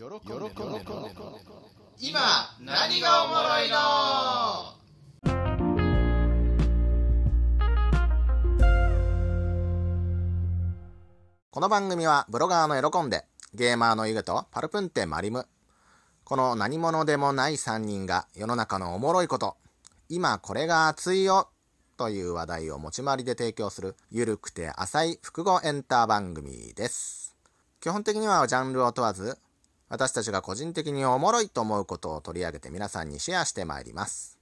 [0.00, 0.80] 喜んで喜んで
[1.98, 2.20] 今
[2.58, 3.76] 何がおもろいの？
[11.50, 15.46] この番組はブロガーの喜んで、ゲーマーのゆげとパルプンテマリム。
[16.24, 19.58] この何者でもない3人が世の中のおもろいこと、
[20.08, 21.50] 今これが熱いよ
[21.98, 27.36] という話題を持ち回りで提供するゆるくて浅い複合エンター番組です。
[27.82, 29.36] 基本的にはジャンルを問わず、
[29.90, 34.38] 私たちが個人的におもろいと思うことを取り上げて皆さんにシェアしてまいります。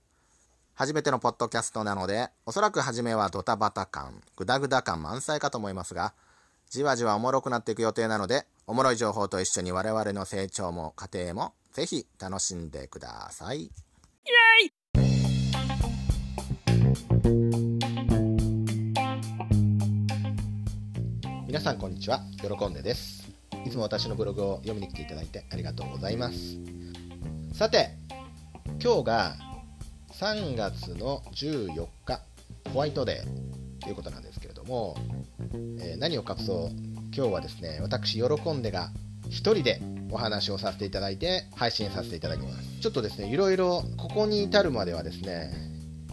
[0.75, 6.13] 初めてのポッドキャストなので、おそらく初めはドタバタ感、グダグダ感満載かと思いますが、
[6.69, 13.71] じわじわおもろくなっていく予定なので、おもろい情報と一緒に我々の成長も過程もぜひ楽しんでください。
[21.47, 23.18] 皆さんこんにちは、喜んでです。
[23.67, 26.59] いつも私のブログを読みに来ていただいてありがとうございます。
[27.53, 27.91] さて、
[28.83, 29.37] 今日が
[30.13, 32.21] 3月の14日、
[32.73, 34.97] ホワイトデーということなんですけれども、
[35.81, 36.71] えー何を隠そう？
[37.15, 38.91] 今日はですね私喜んでが
[39.29, 45.53] 一人でお話をさせていただいて配信させていただきますちょっとですねいろいろここに至るまではですね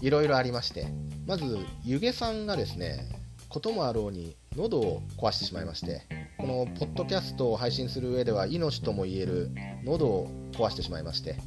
[0.01, 0.87] いろいろありまして
[1.27, 3.07] まずゆげさんがですね
[3.49, 6.03] こともあろうに喉を壊してしまいまして
[6.37, 9.51] このポッドキャストを配信する上では命とも言える
[9.83, 11.37] 喉を壊してしまいまして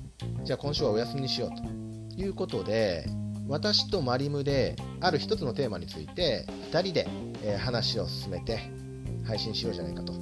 [0.44, 3.06] じゃあ今週はお休みにしようということで
[3.48, 7.08] 私とマリムである一つのテーマについて2人で、
[7.42, 8.58] え話を進めて
[9.24, 10.12] 配信しようじゃないかと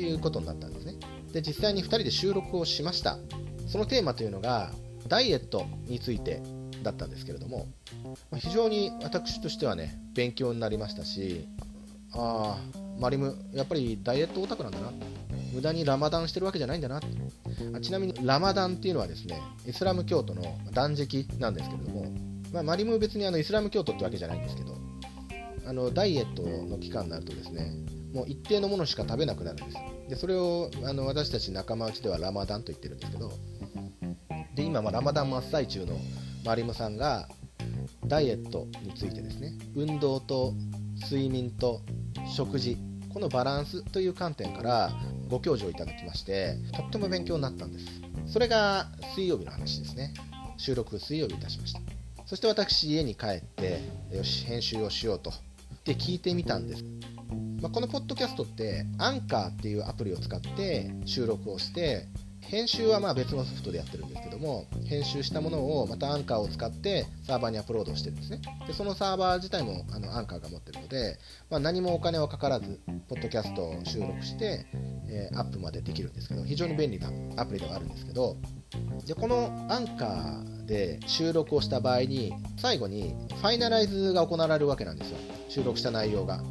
[0.00, 0.94] いうことになったんですね。
[1.32, 3.18] で実際に2人で収録をしました。
[3.66, 4.70] そのテーマというのが
[5.08, 6.40] ダイエットについて
[6.82, 7.66] だったんですけれども
[8.36, 11.48] 非常に私としてはね勉強になりましたし
[12.16, 14.92] ああマリムやっぱりダイエットオタクなんだな。
[15.52, 17.00] 無駄にラマダンしてるわけじゃないんだな
[17.74, 20.42] あちなみにラマダンっていうのはですねイスラム教徒の
[20.72, 22.12] 断食なんですけれども
[22.52, 24.78] まあ、マリム別にあのイスラム教徒ってわけじゃないんですけど
[25.66, 27.72] あのダイエットの期間になるとですね
[28.14, 29.78] もう一定のものしか食べなくなるんです。
[30.08, 33.32] でそれをあの私たち仲間内ではラマダンと言ってるんですけど
[34.54, 35.98] で今、ま、ラマダン真っ最中の
[36.44, 37.28] マリムさんが
[38.06, 40.54] ダイエットについてですね運動と
[41.02, 41.82] 睡眠と
[42.34, 42.76] 食事
[43.12, 44.92] このバランスという観点から
[45.28, 47.86] ご教授をいただきましてとっても勉強になったんです。
[48.26, 50.12] それが水曜日の話ですね。
[50.58, 51.80] 収録水曜日いたしました。
[52.26, 53.80] そして私家に帰って
[54.12, 55.32] よし編集をしようと。
[55.86, 56.84] で聞いてみたんです、
[57.62, 62.08] まあ、このポッドキャストってアンカーっていうアプリを使って収録をして
[62.48, 68.40] 編集はまあ別のソフトでやってるんですけども編集したものをまたアンカーを使ってサーバーにアップロードしてるんですね。
[68.66, 71.18] でそのサーバー自体もあのアンカーが持ってるので、
[71.50, 74.66] まあ、何もお金はかからずポッドキャストを収録して、
[75.08, 78.36] えーアップまでできるんですけど非常に便利なアプリではあるんですけど
[79.06, 85.18] でこのアンカーで収録をした場合に最後にファイナライズが行われるわけなんですよ。
[85.48, 86.42] 収録した内容が。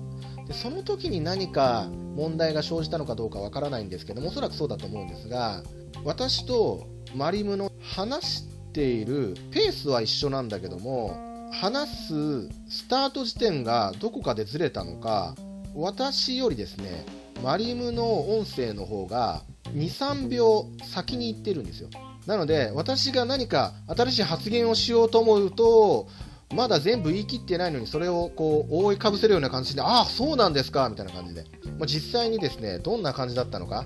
[0.48, 5.64] でその時に何か問題が生じたのかどうかわからないんですけどもおそらくそうだと思うんですが
[6.04, 15.36] 私とマリムの話しているペースは一緒なんだけども話すスタート時点がどこかでずれたのか
[15.74, 17.06] 私よりですね
[17.44, 21.90] マリムの音声の方が23秒先に行ってるんですよ。
[22.26, 26.08] なので私が何か新しい発言をしようと思うと
[26.54, 31.44] まだ全部言い切ってないのにそれをこう覆いかぶせるような感じでああそうなんですかみたいな感じで、
[31.78, 33.86] まあ、実際にですねどんな感じだったのか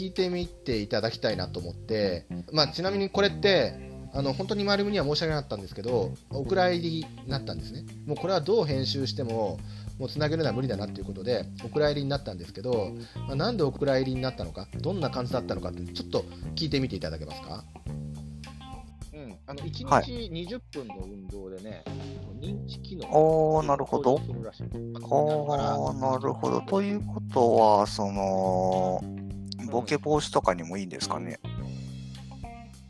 [0.00, 2.24] 聞いてみていただきたいなと思って、
[2.54, 3.74] まあ、ちなみにこれって
[4.14, 7.84] あの本当にマリムには申し訳なかったんですけどお蔵入りになったんですね。
[8.06, 9.58] もうこれはどう編集しても
[9.98, 12.92] もうつなげるのは無理だなっていうことでお蔵入りになったんですけど、
[13.26, 16.24] まあ、なんでお蔵入りになったのかどんな感じだったのかってちょっと
[16.56, 17.62] 聞いてみていただけますか？
[19.12, 20.04] うん、あの1日はい。
[20.04, 21.84] 20分の運動でね、
[22.40, 24.18] 認知機能おーなるほど。
[24.18, 26.62] あ、なるほど。
[26.62, 29.02] ということは、その、
[29.70, 31.38] ボケ防止とかにもいいんですかね。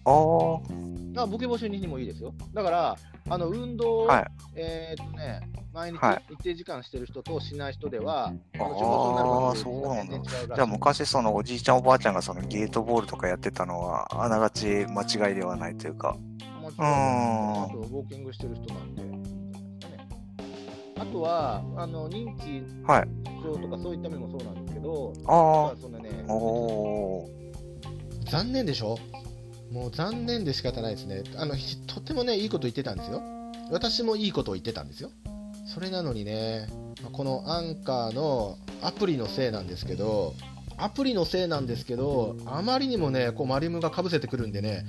[0.05, 2.33] ああ、あボケ防止にもいいですよ。
[2.55, 2.97] だから、
[3.29, 5.41] あの運動を、はいえーっとね、
[5.73, 16.17] 毎日はい一定時間してる人としない人では、あの症状になるあ、確率がそうなんだじゃあ昔、そのおじいちゃんおばあちゃんがそのゲートボールとかやってたのは、あながち間違いではないというか。
[16.63, 19.03] もちうろんんあと、ウォーキングしてる人なんで。
[20.99, 23.09] あとは、あの認知はい。
[23.43, 26.00] 症とかそういった面もそうなんですけど、あそんなねあ、、
[26.33, 27.29] お。
[28.31, 28.99] 残念でしょ？
[29.73, 31.23] もう残念で仕方ないですね。
[31.37, 31.55] あの
[31.87, 33.23] とてもねいいこと言ってたんですよ。
[33.71, 35.11] 私もいいことを言ってたんですよ。
[35.73, 36.69] それなのにね
[37.13, 40.35] このアンカーのアプリのせいなんですけど
[40.77, 44.85] アプリのせいなんですけどあまりにもねこうマリムがかぶせてくるんでね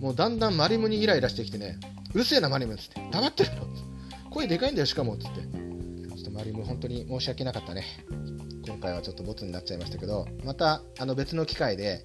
[0.00, 1.78] もうだんだんマリムにイライラしてきてね
[2.14, 3.62] うるせえなマリムっつって黙ってるよ
[4.30, 5.40] 声でかいんだよしかもっつって。
[6.16, 7.84] ちょっとマリム本当に申し訳なかったね。
[8.66, 12.04] 今回はちょっとボツになっちゃいましたけどまたあの別の機会で、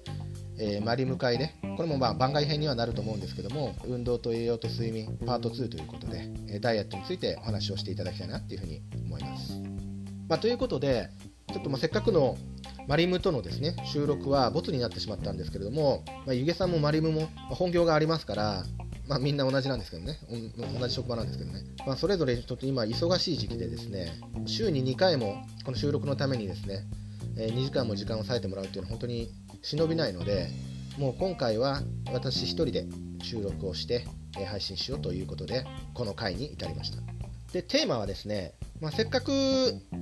[0.58, 9.54] えーマリム会でこれもまあ番外編にはなると思うんですけども運動と栄養と睡眠パート2ということで、えダイエットについてお話をしていただきたいなっていうふうに思います、
[10.28, 11.08] まあ、ということで
[11.52, 12.36] ちょっとまあせっかくの
[12.86, 18.64] マリムとのですね収録はボツになってしまったんですけれども、まあ、ゆげさんもマリムも本業がありますから、
[19.08, 20.18] まあ、みんな同じなんですけどね、
[20.78, 24.12] 同じ職場なんですけどね、まあ、それぞれちょっと今、忙しい時期でですね
[24.46, 26.86] 週に2回もこの収録のためにですね、
[27.36, 29.32] え2時間も時間を割いてもらうというのは本当に
[29.62, 30.48] 忍びないので、
[30.98, 31.82] もう今回は
[32.12, 32.86] 私1人で
[33.22, 34.06] 収録をして、
[34.46, 35.64] 配信しようということで、
[35.94, 37.21] この回に至りました。
[37.52, 39.30] で、テーマはですね、まあ、せっかく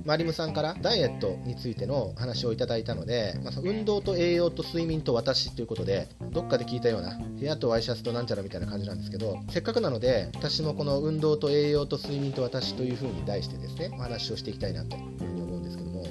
[0.05, 16.03] マリムさんからダイエットについての話をいただいたので、まあ、運動と栄養と睡眠と私ということで、どっかで聞いたような、部屋とワイシャツとなんちゃらみたいな感じなんですけど、せっかくなので、私もこの運動と栄養と睡眠と私というふうに題してですね、お話をしていきたいなというふうに思うんですけども、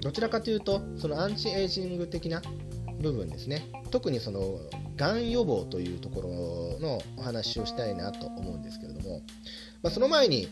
[0.00, 2.40] どちらかというと、そのアンチエイジング的な
[3.00, 4.60] 部分ですね、特にその、
[4.96, 6.28] がん予防というところ
[6.80, 9.20] のお話をしたいなと思うんですけれども、
[9.82, 10.48] まあ、その前に、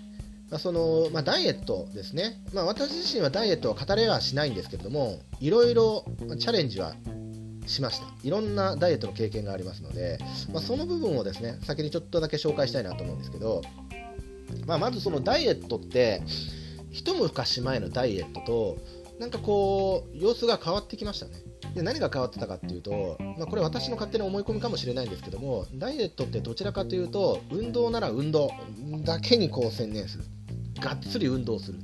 [0.51, 6.05] まあそのまあ、ダイエットですね、まあ、私自身はダイエットを語れはしないんですけれども、いろいろ
[6.39, 6.95] チャレンジは
[7.67, 8.07] しました。
[8.23, 10.19] いろんなダイエットの経験がありますので、
[10.53, 13.63] ま、その部分をですね、先にちょっとだけ紹介したいなと思うんですけど、
[14.67, 16.23] ま、まずそのダイエットって、
[16.91, 18.79] 一昔前のダイエットと、
[19.19, 21.33] なんかこう、様子が変わってきましたね。
[21.75, 28.51] で何が変わってたかっていうと、まあ、これ私の勝手な思い込みかもしれないんですけどもダイエットってどちらかというと運動なら運動
[29.05, 30.25] だけにこう専念する。
[30.81, 31.79] がっつり運動する。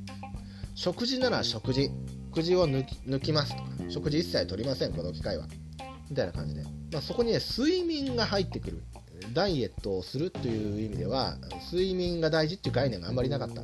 [0.75, 1.91] 食事なら食事。
[2.31, 3.63] 食事を抜きますと。
[3.63, 5.47] か食事一切取りませんこの機会は。
[6.09, 6.63] みたいな感じで、
[6.93, 8.83] まあ、そこにね睡眠が入ってくる。
[9.33, 11.37] ダイエットをするという意味では
[11.71, 13.63] 睡眠が大事っていう概念があんまりなかった。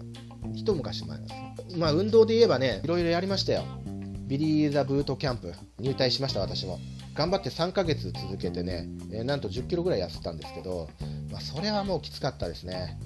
[0.55, 1.27] 一昔前で
[1.71, 3.65] すまあ運動で言えばねいろいろやりましたよ。
[4.27, 6.79] ビリー・ザ・ブートキャンプ入隊しました私も。
[7.15, 10.89] 頑張って3ヶ月続けてね、えーなんと1 0キロぐらい痩せたんですけど、
[11.31, 12.99] まあ、それはもうきつかったですね。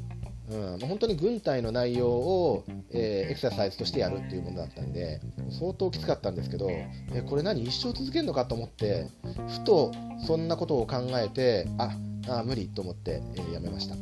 [0.51, 5.21] うん、本当に軍隊の内容を、えーエクササイズとしてやるっていうものだったんで
[5.61, 9.07] 相当きつかったんですけど、えこれ何一生続けるのかと思って
[9.49, 9.93] ふと
[10.27, 11.97] そんなことを考えてあ
[12.29, 13.95] あ無理と思って、えーやめました。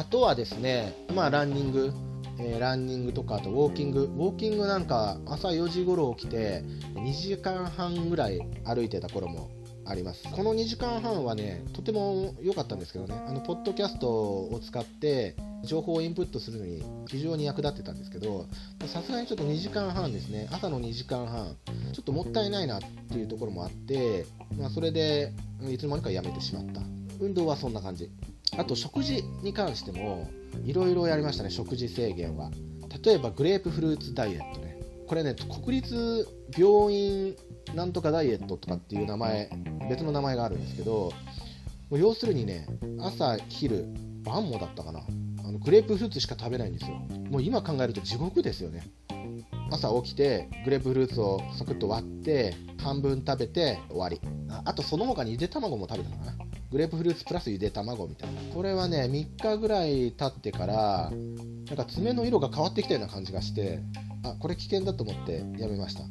[0.00, 1.92] あとはですねまあランニング。
[2.38, 4.04] えーランニングとかあとウォーキング。
[4.04, 6.62] ウォーキングなんか朝4時頃起きて
[6.94, 9.50] 2時間半ぐらい歩いてた頃も
[9.86, 10.24] あります。
[10.30, 13.14] この2時間半はねとても良かったんですけどね。
[13.26, 18.46] あのポッドキャストを使って情報をインプットするのに非常に役立ってたんですけど
[18.86, 20.48] さすがにちょっと2時間半ですね。
[20.50, 21.56] 朝の2時間半
[21.92, 24.26] ちょっともったいないなっていうところもあって、
[24.58, 25.32] まあ、それで
[25.70, 26.80] いつの間にかやめてしまった。
[27.20, 28.10] 運動はそんな感じ。
[28.56, 30.30] あと食事に関しても
[30.64, 32.50] いろいろやりましたね食事制限は。
[33.04, 34.78] 例えばグレープフルーツダイエットね。
[35.06, 37.36] これね国立病院
[37.74, 39.50] なんとかダイエットとかっていう名前
[39.90, 41.12] 別の名前があるんですけど
[41.90, 42.66] もう要するにね
[43.00, 43.86] 朝昼
[44.22, 45.00] 晩もだったかな。
[45.46, 46.96] あのグレープフルーツしか食べないんですよ。
[47.30, 48.82] もう今考えると地獄ですよね。
[49.70, 54.20] 朝起きてグレープフルーツをサクッと割って半分食べて終わり。
[54.48, 56.32] ああとその他にゆで卵も食べたかな。
[56.70, 58.40] グレープフルーツプラスゆで卵みたいな。
[58.54, 61.10] これはね3日ぐらい経ってから
[61.68, 63.80] なんか爪の色が変わってきたような感じがして
[64.24, 66.02] あこれ危険だと思ってやめました。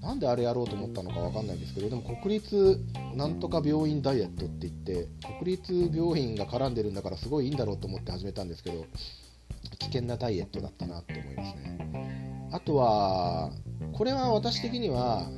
[0.00, 2.80] なんであれやろうと思ったのかわかんないんですけどでも国立
[3.14, 5.06] なんとか病院ダイエットって言って
[5.38, 8.84] 国立病院が絡んでるんだからすごいいいんだろうと思って始めたんですけど
[9.78, 12.48] 危険なダイエットだったなと思いますね。
[12.50, 13.52] あとは
[13.92, 15.28] これは私的には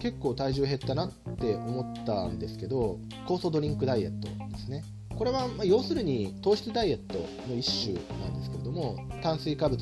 [0.00, 4.82] 結構体重減ったなっって思ったんですけど酵素ドリンクダイエットですね。
[5.16, 7.18] これはま要するに糖質ダイエット
[7.48, 9.80] の一種なんですけれども炭水化物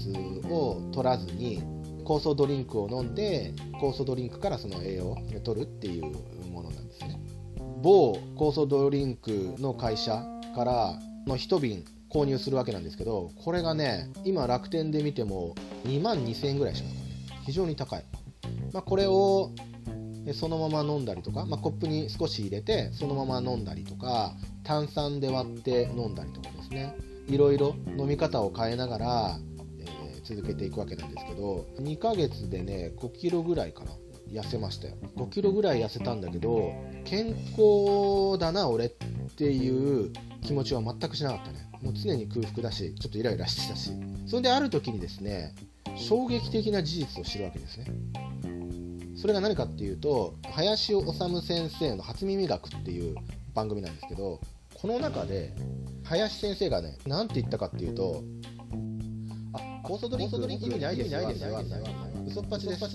[0.50, 1.62] を取らずに
[2.06, 6.04] 酵素ドリンクを飲んで酵素ドリンクからその栄養を取るっていう
[6.50, 7.20] ものなんですね。
[7.82, 17.00] 某酵素ドリンクの会社からの1瓶購入するわけなんですけどこれがね今楽天で見ても2万2000円ぐらいしますか
[17.34, 17.42] らね。
[17.44, 18.04] 非常に高い、
[18.72, 19.52] まあ、これを
[20.26, 26.95] えそのまま飲んだりとか、まあ、コップに少し入れてそのまま飲んだりとか炭酸で割って飲んだりとかですね。
[27.28, 29.38] いろいろ飲み方を変えながら、
[29.80, 33.92] えー続けていくわけなんですけど2ヶ月でね5キロぐらいかな
[34.28, 34.95] 痩せましたよ。
[35.16, 36.73] 5キロぐらい痩せたんだけど
[37.04, 38.90] 健康だな俺っ
[39.37, 41.71] ていう気持ちは全くしなかったね。
[41.80, 43.92] もう常に空腹だしちょっとイライラしてたし。
[44.26, 45.54] それである時にですね
[45.95, 47.87] 衝撃的な事実を知るわけですね。
[49.16, 53.14] それが何かっていうと林修先生の「初耳学」っていう
[53.54, 54.40] 番組なんですけど
[54.75, 55.54] この中で
[56.04, 58.23] 林先生がね何て言ったかっていうと
[59.54, 61.20] あ酵素ドリンク意味ないですよ
[62.26, 62.85] 嘘っぱちです。
[62.85, 62.88] っ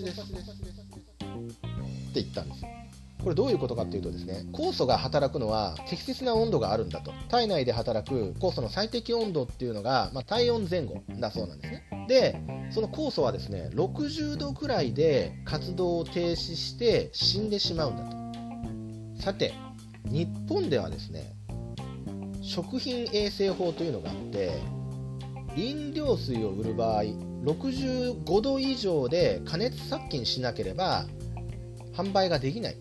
[2.14, 2.68] て言ったんですよ。
[3.22, 7.12] これどういうことかっていうとですね酵素が働くのは適切な温度があるんだと。
[7.28, 11.82] 体内で働く酵素の最適温度っていうのが、まあ、体温前後だそうなんですね。
[12.08, 12.40] で
[12.70, 19.22] その酵素はですね60度くらいで活動を停止して死んでしまうんだと。
[19.22, 19.54] さて
[20.04, 21.32] 日本ではですね
[22.42, 24.60] 食品衛生法というのがあって
[25.56, 27.04] 飲料水を売る場合
[27.44, 31.04] 65度以上で加熱殺菌しなければ
[31.94, 32.76] 販売ができない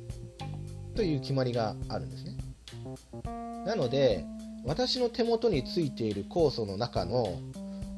[0.95, 2.37] という決まりがあるんですね。
[3.65, 4.25] なので
[4.65, 7.39] 私の手元についている酵素の中の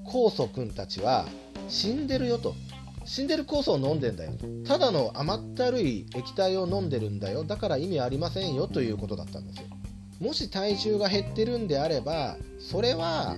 [0.05, 1.25] 酵素くんたちは
[1.67, 2.55] 死んでるよと。
[3.05, 4.31] 死んでる酵素を飲んでんだよ
[4.65, 7.43] ただの甘ったるい液体を飲んでるんだよ。
[7.43, 9.63] だから意味ありませんよということだったんですよ。
[10.21, 13.35] もし体重が減ってるんであればそれは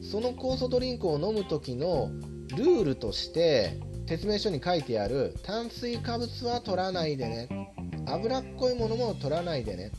[0.00, 2.10] その酵素ドリンクを飲む時の
[2.56, 3.78] ルールとして
[4.08, 7.48] 説明書に書いてある炭水化物は取らないでね。
[8.06, 9.92] 脂っこいものも取らないでね。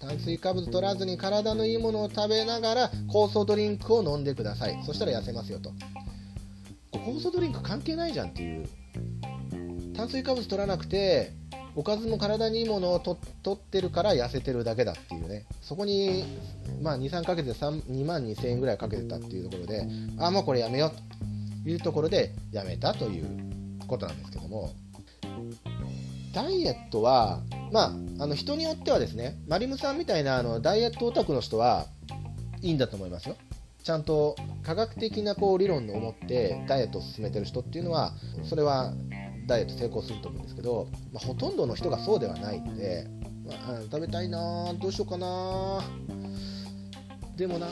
[0.00, 4.82] 炭水化物取らずに体のいいものを食べながら酵素ドリンクを飲んでください。
[4.84, 5.72] そしたら痩せますよと。
[6.92, 8.68] 酵素ドリンク関係ないじゃんっていう。
[9.94, 11.32] 炭水化物取らなくて
[11.76, 15.44] おかずも体にいいものをと取ってるから痩せてるだけだっていうね。
[15.60, 16.24] そこに、
[16.82, 19.86] まあ、23かけて2万2000円ぐらいかけてたっていうところで
[20.18, 23.26] ああもうこれやめようというところでやめたという
[23.86, 24.70] ことなんですけども。
[26.32, 27.40] ダイエットは、
[27.72, 27.84] ま
[28.18, 31.86] あ、あの人によってはですねマリムさんみたいなあのダイエットオタクの人は
[32.62, 33.36] いいんだと思いますよ。
[33.82, 38.12] ちゃんと科学的なこう理論を持ってダイエットを進めてる人っていうのは
[38.44, 38.92] それは
[39.46, 43.06] ダイエット成功すると思うんですけど、まあ、ほとんどの人がそうではないので、
[43.46, 45.82] まあ、食べたいなどうしようかな
[47.36, 47.66] でもな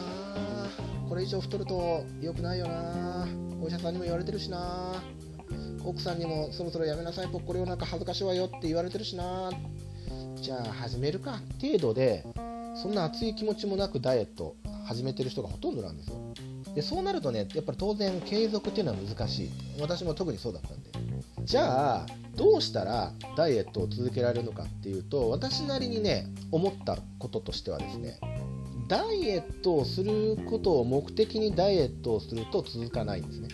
[1.08, 3.28] これ以上太ると良くないよな
[3.62, 5.02] お医者さんにも言われてるしな
[5.84, 9.50] 奥さんにもそろそろやめなさいぽっこりお腹恥ずかしいわよって言われてるしな
[10.42, 11.40] じゃあ始めるか。
[11.60, 12.24] 程度で
[12.74, 16.14] そんな熱い気持ちもなくダイエット始めてる人がほとんどなんですよ。
[16.74, 19.50] でそうなるとねやっぱり当然継続っていうのは難しい。
[19.80, 20.90] 私も特にそうだったんで。
[21.44, 28.20] じゃあどうしたらダイエットを続けられるのかっていうと私なりにね思ったこととしてはですね
[28.86, 33.48] ダイエットをすることを目的にダイエットをすると続かないんですね。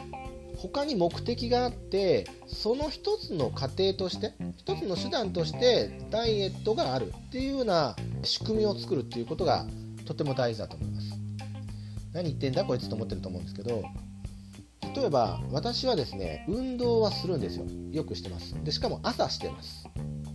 [0.64, 9.66] 他に目的があってその一つの過程として一つの手段としてダイエットがあるっていうような仕組みを作るっていうことが
[10.06, 11.12] とても大事だと思います。
[12.14, 13.82] 何言ってんだこいつと思ってると思うんですけど
[14.96, 17.66] 例えば私はですね運動はするんですよ。
[17.92, 18.54] よくしてます。
[18.64, 19.86] でしかも朝してます。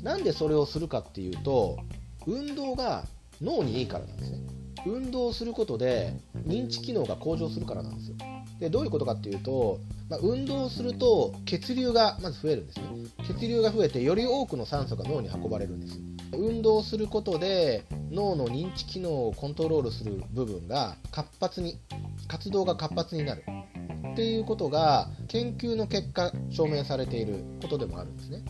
[0.04, 1.80] なんでそれをするかっていうと
[2.28, 3.04] 運動が
[3.42, 4.38] 脳にいいからなんですね。
[4.86, 6.14] 運動することで
[6.48, 8.16] 認知機能が向上するからなんですよ。
[8.60, 12.86] でどういうことかっていうと、まあ、運動すると血流がまず増えるんですね。
[13.26, 16.00] 血流が増えてより多くの酸素が脳に運ばれるんです。
[16.34, 21.80] 運動することで脳の認知機能をコントロールする部分が活発に
[22.28, 23.44] 活動が活発になる。
[24.14, 28.44] っていうことが研究の結果証明されていることでもあるんですね。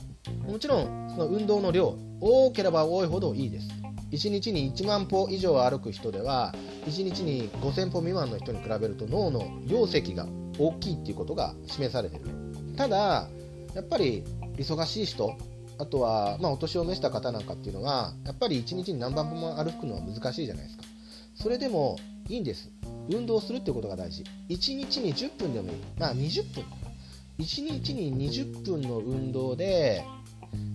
[0.48, 3.68] もちろんその運動の量多ければ多いほどいいです
[4.12, 6.54] 1日に1万歩以上歩く人では
[6.86, 12.26] 1日に5000歩未満の人に比べると脳の容積が大きいっていうことが示されている
[12.76, 13.28] ただ
[13.76, 14.24] やっぱり
[14.58, 15.38] 忙しい人
[15.78, 20.84] あとは、まあ、お年を召した方なんかっていうのはやっぱり1日に何万歩も歩くのは難しいじゃないですか。
[21.36, 21.98] それでも
[22.28, 22.70] いいんです。
[23.10, 24.24] 運動するってことが大事。
[24.50, 25.78] 1日に10分でもいい。
[25.98, 26.66] まあ20分。
[27.40, 30.04] 1日に20分の運動で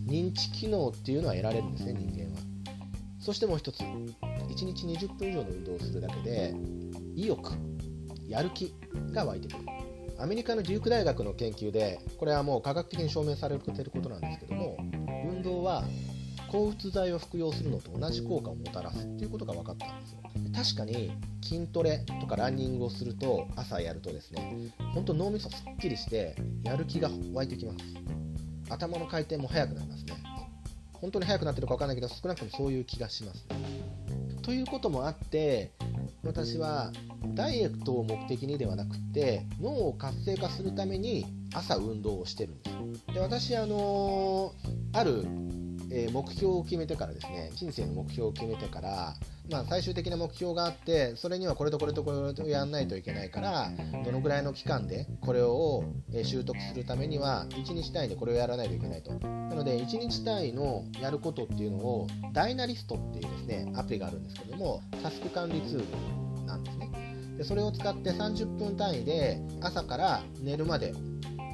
[0.07, 2.54] 認知機能っていうのは得られるんですね人間は。
[3.25, 4.15] そしてもう一つ1
[4.67, 6.55] 日20分以上の運動をするだけで
[7.17, 7.53] 意欲
[8.29, 8.75] やる気
[9.13, 9.59] が湧いてくる。
[10.19, 14.77] アメリカのデューク大学の研究でこれはもう科学的に証明されていることなんですけども
[15.29, 15.85] 運動は
[16.53, 20.21] 抗うつ剤を服用するのと同じ効果をもたらすっていうことが分かったんですよ。
[20.55, 21.11] 確かに
[21.43, 27.79] 筋トレとかランニングをすると朝やるとですね本当脳みそすっきりしてやる気が湧いてきます。
[28.71, 30.15] 頭の回転も速くなりますね。
[31.05, 33.45] 本当に早くなってるか分かんないけど少なくともそういう気がします。
[34.41, 35.71] ということもあって
[36.23, 36.93] 私は
[37.35, 42.71] ダイエットを目的にではなくて脳を活性化するために朝運動をしてるんで
[43.11, 43.15] す。
[43.15, 45.27] で私あのー、ある
[45.95, 49.15] え目標を決めてからですね人生の目標を決めてから、
[49.49, 53.71] まあ、最終的な目標があってそれにはこれとこれとこれとやらないといけないから
[54.05, 59.13] どのぐらいの期間でこれをえ習得するためには1日単位でこれをやらないといけないと。
[59.13, 66.91] なので1日単位のやることっていうのを Dynalist っていうですねアプリがあるんですけどもタスク管理ツールなんですね。
[67.39, 70.93] でそれを使って30分単位で朝から寝るまで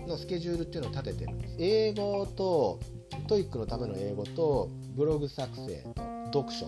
[0.07, 1.57] のスケジュールっていうのを立ててるんです。
[1.59, 2.81] 英語と
[3.27, 6.67] TOEIC のための英語とブログ作成と読書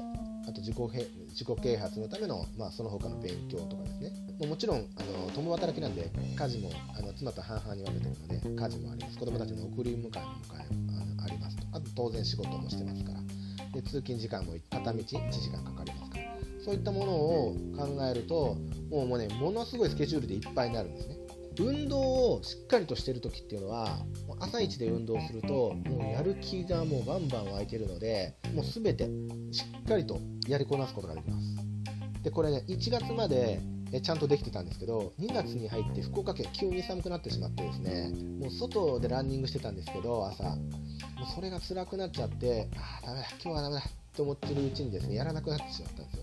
[0.49, 0.77] あと自己
[1.29, 4.11] 自己啓発のための、まあ、その他の勉強とかですね。
[4.41, 9.19] もうもちろんあの共働きなんで家事もあの妻と半々に分けてるので家事もあります。
[9.19, 10.11] 子供たちの送り迎えも
[11.25, 11.67] ありますと。
[11.73, 13.21] あと当然仕事もしてますから。
[13.73, 16.25] で通勤時間も片道1時間かかりますから。
[16.65, 18.57] そういったものを考えると
[18.91, 21.17] もうもうねものすごいスケジュールでいっぱいになるんですね。
[21.61, 21.99] 運動
[22.35, 23.99] をしっかりとしてる時っていうのは
[24.43, 29.09] 朝一で運動するともうやる気がもうバンバン湧いてるのでもう全て
[29.53, 30.19] しっかりと
[30.49, 32.23] やりこなすことができます。
[32.23, 33.61] でこれね1月まで
[34.03, 40.45] ちゃんとできてたんですけど2月に入って福岡県急に寒くなってしまってですねもう外でランニングしてたんですけど朝。
[40.45, 43.85] もうそれが辛くなっちゃってああダメだ今日はダメだっ
[44.15, 46.23] て思ってるうちにですねやらなくなってしまったんですよ。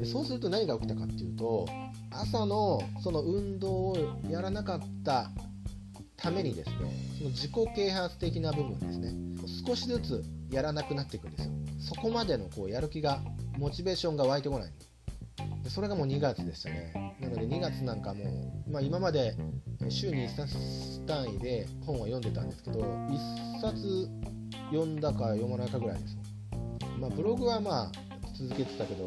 [0.00, 1.66] でそうすると何が起きたかっていうと
[2.10, 3.96] 朝のその運動を
[4.28, 5.30] やらなかった
[6.18, 6.76] ためにですね
[7.18, 9.14] その自己啓発的な部分ですね
[9.66, 11.52] 少しずつやらなくなっていくんですよ。
[11.80, 13.20] そこまでのこうやる気が
[13.56, 14.72] モチベーションが湧いてこない。
[15.62, 16.92] でそれがもう2月でしたね。
[17.20, 18.24] なので2月なんかも
[18.66, 19.36] う、まあ、今まで
[19.88, 24.08] 週に1冊単位で本は読んでたんですけど1冊
[24.70, 26.16] 読んだか読まないかぐらいです。
[26.98, 27.92] まあブログはまあ
[28.34, 29.04] 続けてたけど、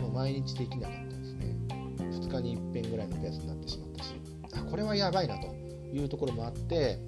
[0.00, 1.56] もう毎日できなかったですね。
[1.98, 4.14] 2日に1遍ぐらいのペースになってしまったし。
[4.54, 5.59] あこれはやばいなと。
[5.92, 6.98] いうところもあって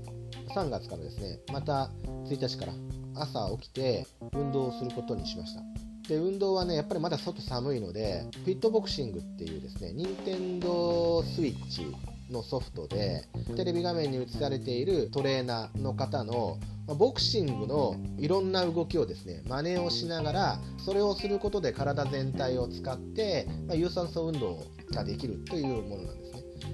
[0.55, 1.91] 3月からですねまた
[2.27, 2.73] 1日から
[3.15, 5.63] 朝起きて運動をすることにしました。
[6.09, 11.87] で運動はねやっぱりまだ外寒いのでフィットボクシングっていうですね任天堂スイッチ
[12.31, 24.59] のソフトでテレビ画面に映されているトレーナーの方のボクシングのいろんな動きをですね真似をしながらそれをすることで体全体を使って、ま有酸素運動
[24.93, 26.22] ができるというものなんです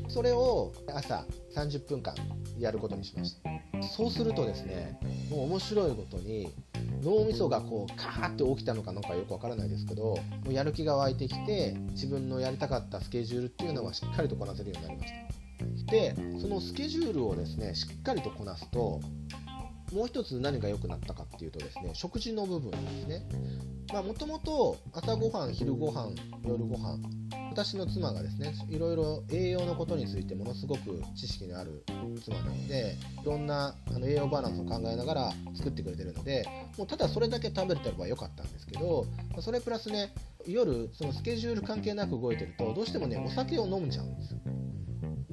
[0.09, 1.25] それを朝
[1.55, 2.15] 30分間
[2.59, 3.51] やることにしました。
[3.83, 4.99] そうするとですね
[5.31, 6.53] もう面白いことに
[7.03, 10.17] 脳みそがこうカーって起きたのかなんかよくわからないですけども
[10.49, 15.39] うやる気が湧いてきて自分のやりたかったスケジュールっていうのはしっかりとこなせるようになりました。
[15.91, 19.01] でそのスケジュールをですねしっかりとこなすと
[19.93, 23.23] もう一つ何が良くなったかっていうとですね食事の部分ですね。
[23.93, 26.15] もともと朝ごはん昼ごはん
[26.47, 27.03] 夜ごはん
[27.51, 31.85] 私の妻がですねいろいろ栄養のことについてものすごく知識のある
[32.23, 36.47] 妻なのでいろんなあの栄養バランスを考えながら作ってくれてるので
[36.77, 39.07] もうただそれだけ食べてればよかったんですけど
[39.41, 40.13] それプラスね
[40.47, 44.39] 夜そのスケジュール関係なく動いてるとどうしてもねお酒を飲んじゃうんですよ。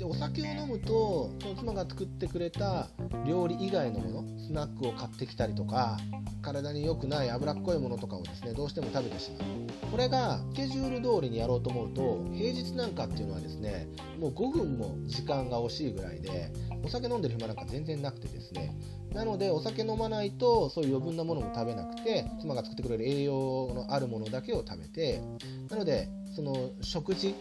[0.05, 2.87] でお酒を飲むとその妻が作ってくれた
[3.25, 5.97] 料理以外のものスナックを買ってきたりとか
[6.41, 9.89] 体に良くない脂っこいものとかをですねどうしても食べてしまう。
[9.89, 13.87] これがスケジュール通りにやろうと思うと平日なんかっていうのはですね
[14.19, 16.51] もう5分も時間が惜しいぐらいで
[16.83, 18.75] お酒飲んでる暇なんか全然なくてですね。
[19.13, 25.21] なのでお酒飲まないとそういう余分なものも食べなくて妻が作ってくれる栄養のあるものだけを食べて
[25.69, 27.35] なのでその食事に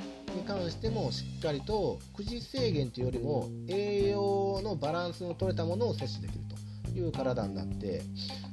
[0.47, 6.45] 関してもしっかりと9時制限というよりも栄養のバランスの取れたものを摂取できる
[6.93, 8.03] という体になって。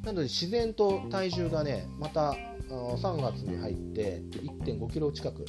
[0.04, 2.36] なので自然と体重がねまた
[2.70, 4.22] 3月に入って
[4.64, 5.46] 1 5キロ近く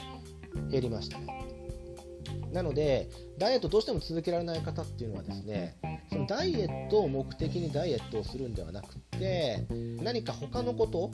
[0.70, 1.41] 減りましたね。
[2.52, 5.76] なのでダイエットどうしても続けられない方っていうのはですね
[6.10, 9.66] そのダイエットを目的にダイエットをするんではなくて
[10.02, 11.10] 何か他のこと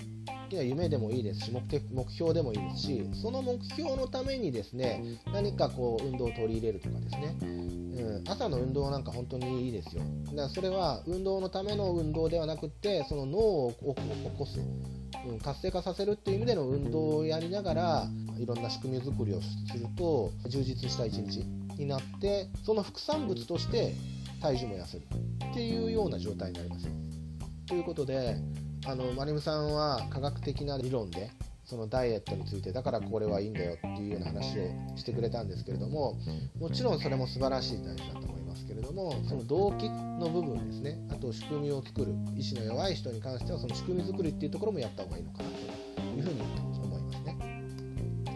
[0.50, 10.02] いや夢でもいいですし目的目標でもいいですしその目標のためにですね何かこう運動を取り入れるとかですね、うん、朝の運動なんか本当にいいですよ。
[10.30, 14.58] だからそれは運動のための運動ではなくてその脳を起こす
[15.26, 18.06] うん、活性化させるっていう意味での運動をやりながら
[18.38, 21.44] いろんな仕組み作りをすると充実した一日
[21.76, 23.94] になってその副産物として
[24.40, 25.04] 体重も痩せる
[25.50, 26.88] っていうような状態になります。
[27.66, 28.36] ということで
[28.86, 31.30] あのマリムさんは科学的な理論で
[31.68, 36.16] そのダイエットについてだからこれはいいんだよっていうような話をしてくれたんですけれども
[36.58, 46.67] もちろんそれも素晴らしい大事だと思いますけれどもその動機の部分ですねあと仕組みを作る意志の弱い人に関してはその仕組み作りっていうところもやった方がいいのかなというふうに思います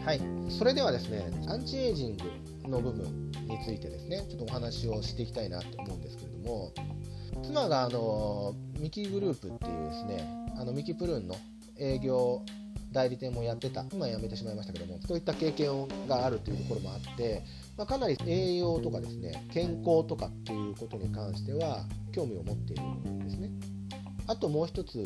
[0.05, 0.21] はい。
[0.49, 6.73] それではですねアンチエイジングの部分についてですねちょっとお話をしていきたいなと思うんですけれども
[7.45, 11.37] 妻があのミキグループっていうですねあのミキプルーンの
[11.79, 12.43] 営業
[12.93, 13.85] 代理店もやってた。
[13.91, 17.43] 今辞めてしまいましたけどもそういった経験があるというところもあって、
[17.79, 23.51] まあ、かなり栄養とかですね健康とかっていうことに関しては興味を持っているんですね。
[24.27, 25.03] あともう一つ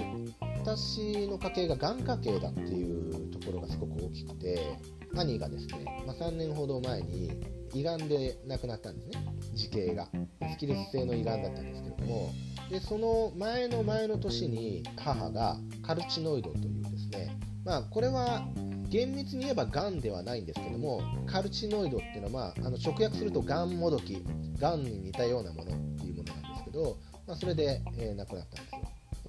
[0.58, 4.78] 私の家系ががん家系だっていうところがすごく大きくて
[5.14, 7.30] 兄がですね、まあ、3年ほど前に
[7.74, 9.26] 胃がんで亡くなったんですね。
[9.54, 10.08] 時系が。
[10.52, 12.32] スキルス性の胃がんだったんですけれども。
[12.70, 17.38] でその前の前の年に母がカルチノイドというですね。
[17.64, 18.46] まあこれは
[18.88, 24.24] 厳密に言えばがんではないんですけどもカルチノイドっていうのは、まあ、あの直訳するとがんもどき
[24.58, 28.75] がんに似たようなものっていうものなんですけど、まあ、それで、えー亡くなったんです。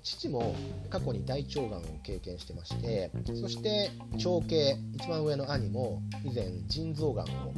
[0.04, 0.56] 父も
[0.90, 7.54] 過去に大腸がんを経験してましてそして長兄一番上の兄も以前腎臓がんを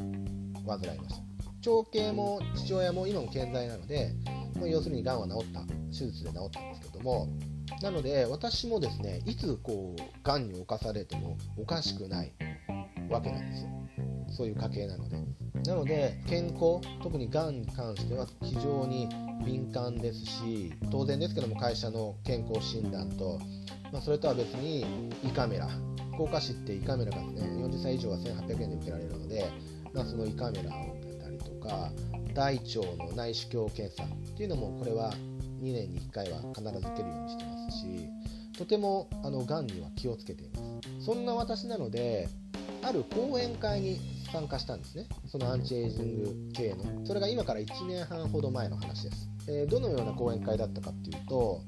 [0.68, 1.22] 患いました。
[1.62, 4.14] 長兄も父親も今も健在なので、
[4.64, 7.28] 要するにがんは治った手術で治ったんですけども
[7.82, 12.34] なので私もですねいつこうがんに侵されてもおかしくない
[13.10, 13.70] わけなんですよ。
[14.32, 15.18] そういう家系なので。
[15.66, 19.10] なので健康特にがんに関しては非常に
[19.46, 23.40] 敏感ですし当然ですけども会社の健康診断と、
[23.92, 24.86] まあ、それとは別に
[25.24, 25.68] 胃カメラ
[26.14, 29.52] 福岡市って胃カメラがね40歳以上は1800円で受けられるので、
[29.94, 31.92] まあ、その胃カメラを受けたりとか
[32.34, 35.14] 大腸の内視鏡検査っていうのもこれは
[35.62, 37.86] 2年に1回は必ず受けるようにしてますし
[38.58, 40.58] とてもあのがんには気をつけていま
[41.00, 41.06] す。
[41.06, 42.28] そんな私なので
[42.84, 43.98] ある講演会に
[44.32, 45.06] 参加したんですね。
[45.28, 47.06] そのアンチエイジング系の。
[47.06, 51.62] それが今から1年半ほど前の話です、えーどのような講演会だったかっていうと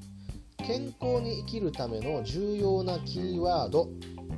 [0.58, 3.88] 健康に生きるための重要なキーワード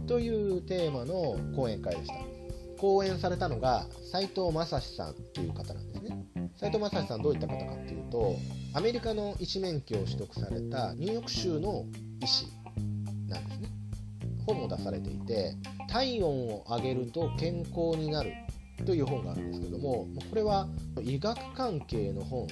[0.07, 2.14] というテーマの講演会でした。
[2.78, 6.26] 講演されたのが斉藤正史さんっていう方なんですね。
[6.57, 8.37] 斉藤正史さんどういった方かっていうと
[8.72, 11.85] アメリカの医師免許を取得されたニューヨーク州の
[12.22, 12.46] 医師
[13.28, 13.68] なんですね。
[14.46, 15.54] 本も出されていて
[15.90, 18.33] 体温を上げると健康になる
[18.85, 20.68] という本があるんですけどもこれは
[21.02, 22.46] 医学関係の本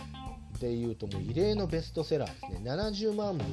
[0.62, 2.70] でいうともう異例のベストセラーですね。
[2.70, 3.44] 70万部